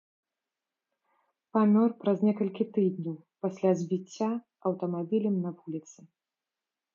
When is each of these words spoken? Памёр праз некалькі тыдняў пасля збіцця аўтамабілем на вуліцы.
Памёр 1.57 1.89
праз 2.03 2.17
некалькі 2.27 2.63
тыдняў 2.77 3.15
пасля 3.47 3.71
збіцця 3.83 4.29
аўтамабілем 4.71 5.35
на 5.45 5.49
вуліцы. 5.61 5.99